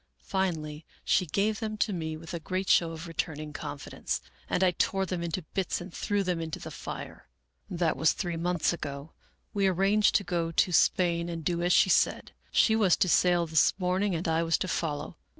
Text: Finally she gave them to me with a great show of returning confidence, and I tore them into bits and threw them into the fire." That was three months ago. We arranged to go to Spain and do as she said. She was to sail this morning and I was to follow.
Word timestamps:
Finally 0.23 0.83
she 1.05 1.27
gave 1.27 1.59
them 1.59 1.77
to 1.77 1.93
me 1.93 2.17
with 2.17 2.33
a 2.33 2.39
great 2.39 2.67
show 2.67 2.89
of 2.91 3.05
returning 3.07 3.53
confidence, 3.53 4.19
and 4.49 4.63
I 4.63 4.71
tore 4.71 5.05
them 5.05 5.21
into 5.21 5.43
bits 5.53 5.79
and 5.79 5.93
threw 5.93 6.23
them 6.23 6.41
into 6.41 6.57
the 6.57 6.71
fire." 6.71 7.27
That 7.69 7.95
was 7.95 8.13
three 8.13 8.35
months 8.35 8.73
ago. 8.73 9.11
We 9.53 9.67
arranged 9.67 10.15
to 10.15 10.23
go 10.23 10.51
to 10.51 10.71
Spain 10.71 11.29
and 11.29 11.45
do 11.45 11.61
as 11.61 11.71
she 11.71 11.91
said. 11.91 12.31
She 12.51 12.75
was 12.75 12.97
to 12.97 13.07
sail 13.07 13.45
this 13.45 13.77
morning 13.77 14.15
and 14.15 14.27
I 14.27 14.41
was 14.41 14.57
to 14.57 14.67
follow. 14.67 15.17